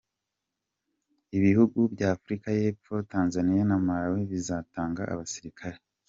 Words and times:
Ibihugu 1.37 1.77
by’Afrika 1.93 2.47
y’Epfo, 2.59 2.93
Tanzaniya 3.11 3.63
na 3.69 3.77
Malawi 3.85 4.21
bizatanga 4.31 5.01
abasirikare. 5.13 5.77